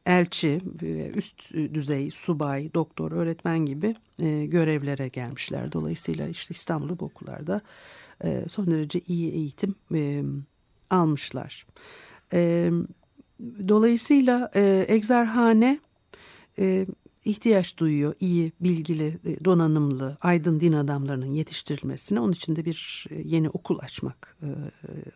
elçi, 0.06 0.60
üst 1.14 1.54
düzey 1.54 2.10
subay, 2.10 2.74
doktor, 2.74 3.12
öğretmen 3.12 3.58
gibi 3.58 3.94
e, 4.18 4.46
görevlere 4.46 5.08
gelmişler. 5.08 5.72
Dolayısıyla 5.72 6.28
işte 6.28 6.52
İstanbul'da 6.52 6.98
bu 6.98 7.04
okullarda 7.04 7.60
e, 8.24 8.44
son 8.48 8.66
derece 8.70 9.00
iyi 9.06 9.32
eğitim 9.32 9.74
e, 9.94 10.22
almışlar. 10.90 11.66
E, 12.32 12.70
dolayısıyla 13.68 14.50
e, 14.54 14.86
egzerhane 14.88 15.78
e, 16.58 16.86
ihtiyaç 17.24 17.78
duyuyor 17.78 18.14
iyi, 18.20 18.52
bilgili, 18.60 19.18
e, 19.24 19.44
donanımlı, 19.44 20.16
aydın 20.20 20.60
din 20.60 20.72
adamlarının 20.72 21.26
yetiştirilmesine. 21.26 22.20
Onun 22.20 22.32
için 22.32 22.56
de 22.56 22.64
bir 22.64 23.06
e, 23.10 23.22
yeni 23.24 23.50
okul 23.50 23.78
açmak 23.78 24.36
e, 24.42 24.48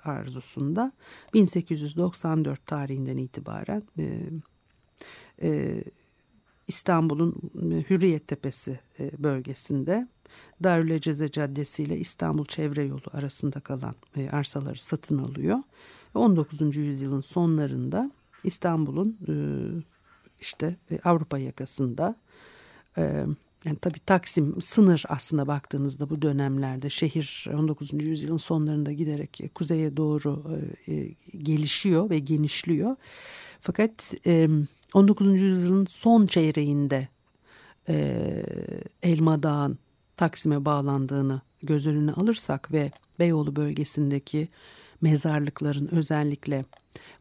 arzusunda 0.04 0.92
1894 1.34 2.66
tarihinden 2.66 3.16
itibaren 3.16 3.82
e, 5.42 5.82
İstanbul'un 6.68 7.34
e, 7.72 7.90
Hürriyet 7.90 8.28
Tepesi 8.28 8.80
e, 9.00 9.10
bölgesinde 9.18 10.08
Darül 10.64 11.00
Ceze 11.00 11.30
Caddesi 11.30 11.82
ile 11.82 11.98
İstanbul 11.98 12.44
Çevre 12.44 12.84
Yolu 12.84 13.02
arasında 13.12 13.60
kalan 13.60 13.94
e, 14.16 14.30
arsaları 14.30 14.78
satın 14.80 15.18
alıyor. 15.18 15.58
19. 16.14 16.76
yüzyılın 16.76 17.20
sonlarında 17.20 18.10
İstanbul'un 18.44 19.18
e, 19.28 19.34
işte 20.40 20.76
e, 20.90 20.98
Avrupa 21.04 21.38
yakasında 21.38 22.16
e, 22.98 23.26
yani 23.64 23.78
tabii 23.80 24.00
Taksim 24.06 24.60
sınır 24.60 25.04
aslında 25.08 25.46
baktığınızda 25.46 26.10
bu 26.10 26.22
dönemlerde 26.22 26.90
şehir 26.90 27.46
19. 27.54 27.92
yüzyılın 27.92 28.36
sonlarında 28.36 28.92
giderek 28.92 29.50
kuzeye 29.54 29.96
doğru 29.96 30.44
e, 30.86 30.92
e, 30.94 31.14
gelişiyor 31.38 32.10
ve 32.10 32.18
genişliyor. 32.18 32.96
Fakat 33.60 34.14
19. 34.94 35.40
yüzyılın 35.40 35.84
son 35.84 36.26
çeyreğinde 36.26 37.08
e, 37.88 38.42
Elma 39.02 39.42
Dağı'nın 39.42 39.78
Taksim'e 40.16 40.64
bağlandığını 40.64 41.40
göz 41.62 41.86
önüne 41.86 42.12
alırsak 42.12 42.72
ve 42.72 42.92
Beyoğlu 43.18 43.56
bölgesindeki 43.56 44.48
mezarlıkların 45.00 45.88
özellikle 45.92 46.64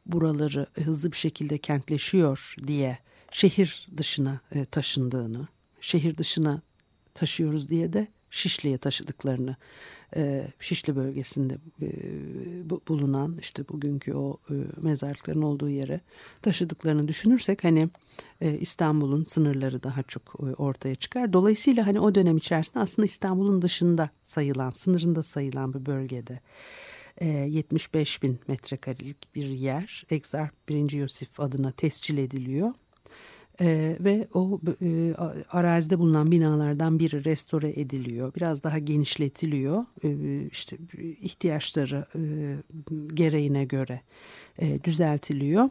buraları 0.06 0.68
hızlı 0.84 1.12
bir 1.12 1.18
şekilde 1.18 1.58
kentleşiyor 1.58 2.56
diye 2.68 3.00
şehir 3.32 3.88
dışına 3.98 4.40
e, 4.52 4.66
taşındığını, 4.66 5.48
şehir 5.82 6.18
dışına 6.18 6.62
taşıyoruz 7.14 7.70
diye 7.70 7.94
de 7.94 8.08
Şişli'ye 8.36 8.78
taşıdıklarını 8.78 9.56
e, 10.16 10.48
Şişli 10.60 10.96
bölgesinde 10.96 11.58
e, 11.82 11.88
bulunan 12.88 13.38
işte 13.40 13.68
bugünkü 13.70 14.14
o 14.14 14.38
e, 14.50 14.54
mezarlıkların 14.82 15.42
olduğu 15.42 15.70
yere 15.70 16.02
taşıdıklarını 16.42 17.08
düşünürsek 17.08 17.64
hani 17.64 17.90
İstanbul'un 18.60 19.24
sınırları 19.24 19.84
daha 19.84 20.04
çok 20.04 20.40
ortaya 20.58 20.96
çıkar. 20.96 21.34
Dolayısıyla 21.34 21.88
hani 21.88 22.00
o 22.00 22.16
dönem 22.16 22.38
içerisinde 22.38 22.80
aslında 22.80 23.06
İstanbul'un 23.06 23.62
dışında 23.62 24.10
sayılan, 24.24 24.70
sınırında 24.70 25.24
sayılan 25.24 25.74
bir 25.74 25.86
bölgede 25.86 26.40
75 27.22 28.24
bin 28.24 28.40
metrekarelik 28.48 29.36
bir 29.36 29.48
yer 29.48 30.04
Exarch 30.10 30.52
1. 30.70 30.92
Yosif 30.92 31.40
adına 31.40 31.72
tescil 31.72 32.18
ediliyor 32.18 32.74
E, 33.62 33.98
ve 34.00 34.28
o 34.34 34.60
e, 34.82 35.14
arazide 35.52 36.00
bulunan 36.00 36.32
binalardan 36.32 37.00
biri 37.00 37.26
restore 37.26 37.80
ediliyor. 37.80 38.34
Biraz 38.36 38.64
daha 38.64 38.80
genişletiliyor. 38.80 39.86
E, 40.04 40.10
işte 40.52 40.78
ihtiyaçları 41.22 42.06
e, 42.16 42.22
gereğine 43.14 43.66
göre 43.66 44.02
e, 44.60 44.84
düzeltiliyor 44.84 45.70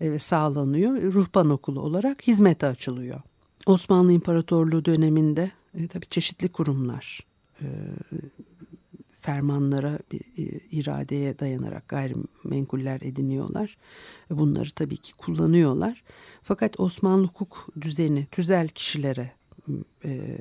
e, 0.00 0.12
ve 0.12 0.18
sağlanıyor. 0.18 1.02
Ruhban 1.02 1.50
okulu 1.50 1.80
olarak 1.80 2.26
hizmete 2.26 2.66
açılıyor. 2.66 3.20
Osmanlı 3.66 4.12
İmparatorluğu 4.12 4.84
döneminde 4.84 5.50
e, 5.74 5.88
tabii 5.88 6.06
çeşitli 6.06 6.48
kurumlar 6.48 7.20
e, 7.60 7.66
fermanlara, 9.26 9.98
e, 10.12 10.42
iradeye 10.70 11.38
dayanarak 11.38 11.88
gayrimenkuller 11.88 13.00
ediniyorlar. 13.00 13.76
Bunları 14.30 14.70
tabii 14.70 14.96
ki 14.96 15.12
kullanıyorlar. 15.14 16.02
Fakat 16.42 16.80
Osmanlı 16.80 17.26
hukuk 17.26 17.68
düzeni 17.80 18.26
tüzel 18.26 18.68
kişilere 18.68 19.32
e, 20.04 20.38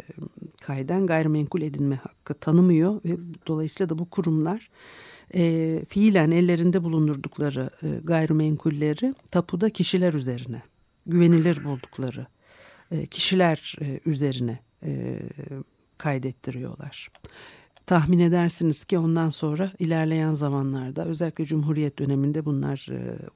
kayden 0.62 1.06
gayrimenkul 1.06 1.62
edinme 1.62 1.96
hakkı 1.96 2.34
tanımıyor 2.34 3.02
ve 3.06 3.18
dolayısıyla 3.48 3.90
da 3.90 3.98
bu 3.98 4.10
kurumlar 4.10 4.70
e, 5.36 5.82
fiilen 5.90 6.32
ellerinde 6.32 6.84
bulundurdukları 6.84 7.70
e, 7.84 7.88
gayrimenkulleri 8.04 9.14
tapuda 9.32 9.70
kişiler 9.70 10.14
üzerine 10.14 10.62
güvenilir 11.06 11.64
buldukları 11.64 12.28
e, 12.92 13.06
kişiler 13.06 13.76
e, 13.82 14.00
üzerine 14.06 14.60
e, 14.84 15.20
kaydettiriyorlar. 15.98 17.10
Tahmin 17.86 18.20
edersiniz 18.20 18.84
ki 18.86 18.98
ondan 19.00 19.30
sonra 19.30 19.72
ilerleyen 19.80 20.34
zamanlarda 20.34 21.06
özellikle 21.06 21.46
Cumhuriyet 21.46 22.00
döneminde 22.00 22.46
bunlar 22.46 22.88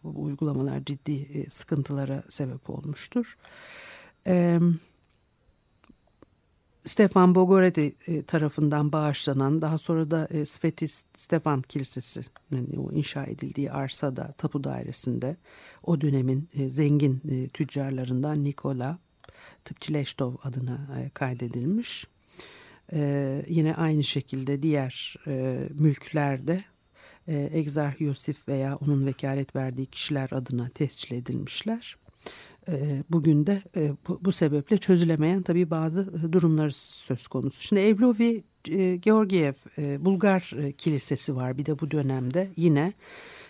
bu 0.03 0.23
uygulamalar 0.23 0.85
ciddi 0.85 1.45
sıkıntılara 1.49 2.23
sebep 2.29 2.69
olmuştur. 2.69 3.37
Stefan 6.85 7.35
Bogorati 7.35 7.95
tarafından 8.27 8.91
bağışlanan 8.91 9.61
daha 9.61 9.77
sonra 9.77 10.11
da 10.11 10.27
Svetis 10.45 11.03
Stefan 11.15 11.61
Kilisesi 11.61 12.21
o 12.77 12.91
inşa 12.91 13.25
edildiği 13.25 13.71
arsada 13.71 14.33
tapu 14.37 14.63
dairesinde 14.63 15.37
o 15.83 16.01
dönemin 16.01 16.49
zengin 16.67 17.49
tüccarlarından 17.53 18.43
Nikola 18.43 18.97
Tıpçileştov 19.65 20.33
adına 20.43 20.87
kaydedilmiş. 21.13 22.07
Ee, 22.93 23.45
yine 23.47 23.75
aynı 23.75 24.03
şekilde 24.03 24.63
diğer 24.63 25.15
e, 25.27 25.67
mülklerde 25.79 26.63
e, 27.27 27.49
Egzarh 27.53 28.01
Yosif 28.01 28.47
veya 28.47 28.75
onun 28.75 29.05
vekalet 29.05 29.55
verdiği 29.55 29.85
kişiler 29.85 30.29
adına 30.31 30.69
tescil 30.69 31.15
edilmişler. 31.15 31.97
E, 32.67 33.03
bugün 33.09 33.47
de 33.47 33.61
e, 33.75 33.91
bu, 34.21 34.31
sebeple 34.31 34.77
çözülemeyen 34.77 35.41
tabii 35.41 35.69
bazı 35.69 36.31
durumlar 36.33 36.69
söz 36.69 37.27
konusu. 37.27 37.61
Şimdi 37.61 37.81
Evlovi 37.81 38.43
e, 38.69 38.95
Georgiev 38.95 39.53
e, 39.77 40.05
Bulgar 40.05 40.53
e, 40.57 40.71
Kilisesi 40.71 41.35
var 41.35 41.57
bir 41.57 41.65
de 41.65 41.79
bu 41.79 41.91
dönemde 41.91 42.49
yine 42.55 42.93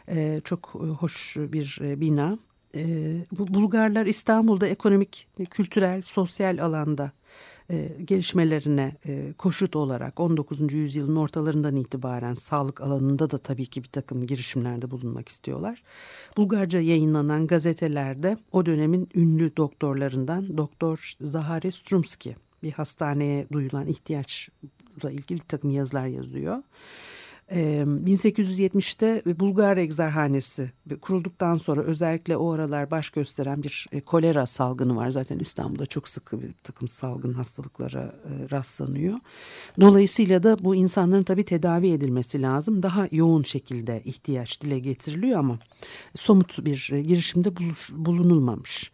e, 0.09 0.41
çok 0.43 0.67
hoş 0.99 1.37
bir 1.37 1.79
e, 1.81 1.99
bina. 1.99 2.39
E, 2.75 2.85
bu 3.31 3.53
Bulgarlar 3.53 4.05
İstanbul'da 4.05 4.67
ekonomik, 4.67 5.27
kültürel, 5.49 6.01
sosyal 6.01 6.57
alanda 6.57 7.11
e, 7.71 7.89
gelişmelerine 8.05 8.95
e, 9.05 9.33
koşut 9.37 9.75
olarak 9.75 10.19
19. 10.19 10.73
yüzyılın 10.73 11.15
ortalarından 11.15 11.75
itibaren 11.75 12.33
sağlık 12.33 12.81
alanında 12.81 13.31
da 13.31 13.37
tabii 13.37 13.65
ki 13.65 13.83
bir 13.83 13.89
takım 13.89 14.27
girişimlerde 14.27 14.91
bulunmak 14.91 15.29
istiyorlar. 15.29 15.83
Bulgarca 16.37 16.79
yayınlanan 16.79 17.47
gazetelerde 17.47 18.37
o 18.51 18.65
dönemin 18.65 19.09
ünlü 19.15 19.57
doktorlarından 19.57 20.57
Doktor 20.57 21.13
Zahari 21.21 21.71
Strumski 21.71 22.35
bir 22.63 22.71
hastaneye 22.71 23.47
duyulan 23.51 23.87
ihtiyaçla 23.87 25.11
ilgili 25.11 25.39
bir 25.39 25.47
takım 25.47 25.69
yazılar 25.69 26.07
yazıyor. 26.07 26.63
1870'te 27.51 29.39
Bulgar 29.39 29.77
Egzerhanesi 29.77 30.71
kurulduktan 31.01 31.57
sonra 31.57 31.81
özellikle 31.81 32.37
o 32.37 32.51
aralar 32.51 32.91
baş 32.91 33.09
gösteren 33.09 33.63
bir 33.63 33.87
kolera 34.05 34.45
salgını 34.45 34.95
var. 34.95 35.09
Zaten 35.09 35.39
İstanbul'da 35.39 35.85
çok 35.85 36.07
sıkı 36.07 36.41
bir 36.41 36.51
takım 36.63 36.87
salgın 36.87 37.33
hastalıklara 37.33 38.15
rastlanıyor. 38.51 39.15
Dolayısıyla 39.81 40.43
da 40.43 40.63
bu 40.63 40.75
insanların 40.75 41.23
tabii 41.23 41.45
tedavi 41.45 41.91
edilmesi 41.91 42.41
lazım. 42.41 42.83
Daha 42.83 43.07
yoğun 43.11 43.43
şekilde 43.43 44.01
ihtiyaç 44.05 44.61
dile 44.61 44.79
getiriliyor 44.79 45.39
ama 45.39 45.59
somut 46.15 46.65
bir 46.65 46.91
girişimde 47.07 47.49
bulunulmamış. 47.91 48.91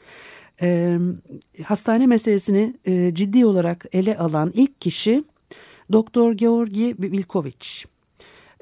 hastane 1.63 2.07
meselesini 2.07 2.75
ciddi 3.13 3.45
olarak 3.45 3.85
ele 3.91 4.17
alan 4.17 4.51
ilk 4.53 4.81
kişi 4.81 5.23
Doktor 5.91 6.33
Georgi 6.33 6.95
Vilkoviç. 6.99 7.85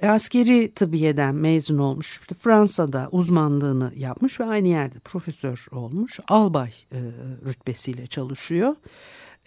Askeri 0.10 0.72
tıbbiyeden 0.72 1.36
mezun 1.36 1.78
olmuş. 1.78 2.22
Fransa'da 2.40 3.10
uzmanlığını 3.12 3.92
yapmış 3.96 4.40
ve 4.40 4.46
aynı 4.46 4.68
yerde 4.68 5.00
profesör 5.00 5.66
olmuş. 5.72 6.20
Albay 6.28 6.70
e, 6.92 7.00
rütbesiyle 7.46 8.08
çalışıyor. 8.08 8.76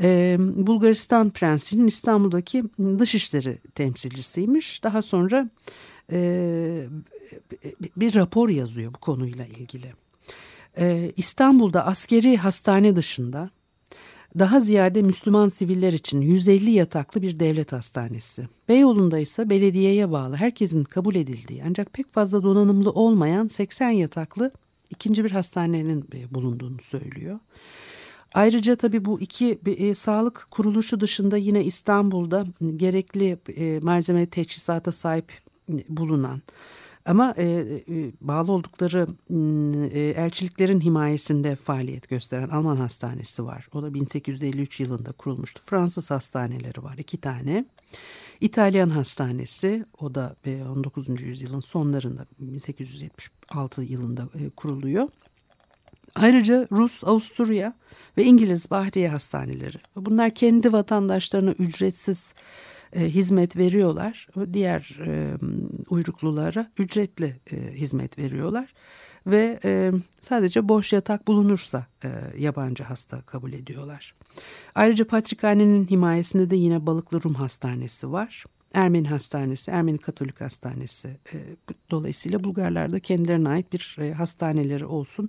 E, 0.02 0.36
Bulgaristan 0.38 1.30
Prensi'nin 1.30 1.86
İstanbul'daki 1.86 2.64
dışişleri 2.98 3.58
temsilcisiymiş. 3.74 4.84
Daha 4.84 5.02
sonra 5.02 5.50
e, 6.12 6.86
bir 7.96 8.14
rapor 8.14 8.48
yazıyor 8.48 8.94
bu 8.94 8.98
konuyla 8.98 9.46
ilgili. 9.46 9.92
E, 10.78 11.12
İstanbul'da 11.16 11.86
askeri 11.86 12.36
hastane 12.36 12.96
dışında 12.96 13.50
daha 14.38 14.60
ziyade 14.60 15.02
Müslüman 15.02 15.48
siviller 15.48 15.92
için 15.92 16.20
150 16.20 16.70
yataklı 16.70 17.22
bir 17.22 17.40
devlet 17.40 17.72
hastanesi. 17.72 18.48
Beyoğlu'nda 18.68 19.18
ise 19.18 19.50
belediyeye 19.50 20.10
bağlı 20.12 20.36
herkesin 20.36 20.84
kabul 20.84 21.14
edildiği 21.14 21.62
ancak 21.68 21.92
pek 21.92 22.12
fazla 22.12 22.42
donanımlı 22.42 22.90
olmayan 22.90 23.46
80 23.46 23.90
yataklı 23.90 24.52
ikinci 24.90 25.24
bir 25.24 25.30
hastanenin 25.30 26.04
e, 26.14 26.34
bulunduğunu 26.34 26.80
söylüyor. 26.80 27.38
Ayrıca 28.34 28.76
tabii 28.76 29.04
bu 29.04 29.20
iki 29.20 29.58
e, 29.66 29.94
sağlık 29.94 30.46
kuruluşu 30.50 31.00
dışında 31.00 31.36
yine 31.36 31.64
İstanbul'da 31.64 32.46
gerekli 32.76 33.38
e, 33.56 33.80
malzeme 33.82 34.26
teçhizata 34.26 34.92
sahip 34.92 35.32
e, 35.72 35.84
bulunan 35.88 36.42
ama 37.06 37.34
e, 37.36 37.44
e, 37.44 38.12
bağlı 38.20 38.52
oldukları 38.52 39.06
e, 39.92 39.98
elçiliklerin 40.00 40.80
himayesinde 40.80 41.56
faaliyet 41.56 42.08
gösteren 42.08 42.48
Alman 42.48 42.76
hastanesi 42.76 43.44
var. 43.44 43.68
O 43.74 43.82
da 43.82 43.94
1853 43.94 44.80
yılında 44.80 45.12
kurulmuştu. 45.12 45.62
Fransız 45.64 46.10
hastaneleri 46.10 46.82
var 46.82 46.94
iki 46.98 47.20
tane. 47.20 47.64
İtalyan 48.40 48.90
hastanesi 48.90 49.84
o 50.00 50.14
da 50.14 50.36
19. 50.72 51.20
yüzyılın 51.20 51.60
sonlarında 51.60 52.26
1876 52.38 53.82
yılında 53.82 54.28
e, 54.34 54.50
kuruluyor. 54.50 55.08
Ayrıca 56.14 56.68
Rus, 56.72 57.04
Avusturya 57.04 57.74
ve 58.16 58.24
İngiliz 58.24 58.70
Bahriye 58.70 59.08
hastaneleri. 59.08 59.76
Bunlar 59.96 60.34
kendi 60.34 60.72
vatandaşlarına 60.72 61.50
ücretsiz 61.52 62.34
e, 62.92 63.04
hizmet 63.04 63.56
veriyorlar. 63.56 64.28
Diğer 64.52 64.98
e, 65.06 65.34
uyruklulara 65.90 66.70
ücretli 66.78 67.40
e, 67.52 67.72
hizmet 67.72 68.18
veriyorlar. 68.18 68.74
Ve 69.26 69.60
e, 69.64 69.92
sadece 70.20 70.68
boş 70.68 70.92
yatak 70.92 71.28
bulunursa 71.28 71.86
e, 72.04 72.08
yabancı 72.38 72.84
hasta 72.84 73.22
kabul 73.22 73.52
ediyorlar. 73.52 74.14
Ayrıca 74.74 75.06
Patrikhane'nin 75.06 75.86
himayesinde 75.86 76.50
de 76.50 76.56
yine 76.56 76.86
Balıklı 76.86 77.22
Rum 77.22 77.34
Hastanesi 77.34 78.12
var. 78.12 78.44
Ermeni 78.74 79.08
Hastanesi, 79.08 79.70
Ermeni 79.70 79.98
Katolik 79.98 80.40
Hastanesi. 80.40 81.08
E, 81.08 81.36
dolayısıyla 81.90 82.44
Bulgarlar 82.44 82.92
da 82.92 83.00
kendilerine 83.00 83.48
ait 83.48 83.72
bir 83.72 83.96
e, 84.00 84.12
hastaneleri 84.12 84.86
olsun 84.86 85.28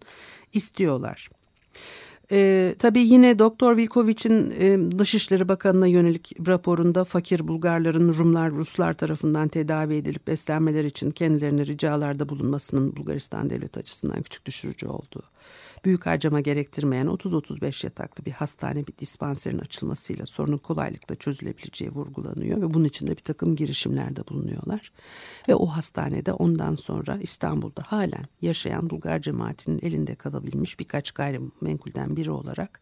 istiyorlar. 0.54 1.30
E, 2.32 2.76
tabii 2.80 3.00
yine 3.00 3.40
Doktor 3.40 3.78
Vilkoviç'in 3.78 4.54
e, 4.60 5.00
Dışişleri 5.00 5.48
Bakanı'na 5.48 5.88
yönelik 5.88 6.48
raporunda 6.48 7.04
fakir 7.04 7.48
Bulgarların 7.48 8.14
Rumlar, 8.14 8.52
Ruslar 8.52 8.94
tarafından 8.94 9.48
tedavi 9.48 9.96
edilip 9.96 10.28
beslenmeler 10.28 10.84
için 10.84 11.12
kendilerine 11.12 11.66
ricalarda 11.66 12.30
bulunmasının 12.30 12.96
Bulgaristan 12.96 13.50
devlet 13.50 13.78
açısından 13.78 14.22
küçük 14.22 14.46
düşürücü 14.46 14.88
olduğu 14.88 15.24
büyük 15.86 16.06
harcama 16.06 16.42
gerektirmeyen 16.42 17.08
30-35 17.08 17.86
yataklı 17.86 18.26
bir 18.26 18.32
hastane 18.32 18.88
bir 18.88 18.98
dispanserin 18.98 19.60
açılmasıyla 19.60 20.26
sorunun 20.26 20.58
kolaylıkla 20.58 21.16
çözülebileceği 21.16 21.92
vurgulanıyor 21.92 22.62
ve 22.62 22.74
bunun 22.74 22.86
için 22.86 23.08
de 23.08 23.12
bir 23.12 23.22
takım 23.22 23.56
girişimlerde 23.56 24.28
bulunuyorlar. 24.30 24.92
Ve 25.50 25.56
o 25.56 25.66
hastanede 25.66 26.34
ondan 26.34 26.76
sonra 26.76 27.18
İstanbul'da 27.22 27.82
halen 27.88 28.26
yaşayan 28.42 28.90
Bulgar 28.90 29.20
cemaatinin 29.22 29.80
elinde 29.82 30.16
kalabilmiş 30.16 30.80
birkaç 30.80 31.12
gayrimenkulden 31.12 32.17
biri 32.18 32.32
olarak 32.32 32.82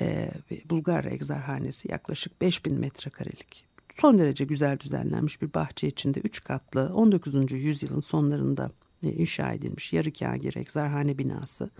e, 0.00 0.30
Bulgar 0.64 1.04
Egzarhanesi 1.04 1.92
yaklaşık 1.92 2.40
5000 2.40 2.74
metrekarelik 2.80 3.66
son 4.00 4.18
derece 4.18 4.44
güzel 4.44 4.78
düzenlenmiş 4.78 5.42
bir 5.42 5.54
bahçe 5.54 5.88
içinde 5.88 6.20
3 6.20 6.44
katlı 6.44 6.94
19. 6.94 7.52
yüzyılın 7.52 8.00
sonlarında 8.00 8.70
e, 9.02 9.12
inşa 9.12 9.52
edilmiş 9.52 9.92
yarı 9.92 10.12
kagir 10.12 10.56
egzarhane 10.56 11.18
binası 11.18 11.70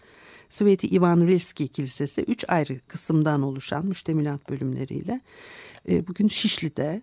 Sveti 0.48 0.88
Ivan 0.88 1.26
Rilski 1.26 1.68
Kilisesi 1.68 2.22
üç 2.22 2.44
ayrı 2.48 2.80
kısımdan 2.88 3.42
oluşan 3.42 3.86
müştemilat 3.86 4.50
bölümleriyle 4.50 5.20
e, 5.88 6.06
bugün 6.06 6.28
Şişli'de 6.28 7.02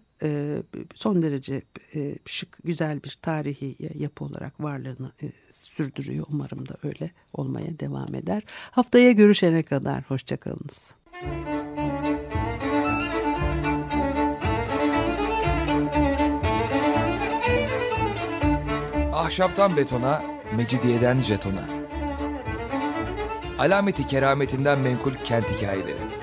son 0.94 1.22
derece 1.22 1.62
e, 1.96 2.16
şık 2.26 2.58
güzel 2.64 3.04
bir 3.04 3.18
tarihi 3.22 3.76
yapı 4.00 4.26
olarak 4.26 4.64
varlığını 4.64 5.12
e, 5.24 5.32
sürdürüyor. 5.50 6.26
Umarım 6.30 6.70
da 6.70 6.78
öyle 6.84 7.12
olmaya 7.34 7.80
devam 7.80 8.16
eder. 8.16 8.44
Haftaya 8.72 9.12
görüşene 9.12 9.64
kadar 9.64 10.04
hoşçakalınız. 10.04 10.94
Ahşaptan 19.14 19.78
betona, 19.78 20.24
mecidiyeden 20.56 21.18
jetona. 21.18 21.68
Alameti 23.60 24.08
kerametinden 24.08 24.80
menkul 24.80 25.14
kent 25.24 25.46
hikayeleri. 25.52 26.23